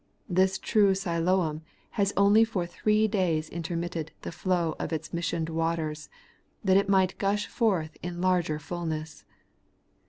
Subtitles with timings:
[0.27, 6.09] This true Siloam has only for three days intermitted the flow of its missioned waters,
[6.63, 9.25] that it might gush forth in larger fulness.